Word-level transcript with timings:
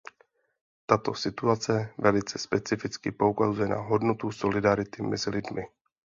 Tato 0.85 1.13
situace 1.13 1.93
velice 1.97 2.39
specificky 2.39 3.11
poukazuje 3.11 3.67
na 3.67 3.75
hodnotu 3.77 4.31
solidarity 4.31 5.01
mezi 5.03 5.29
lidmi. 5.29 5.63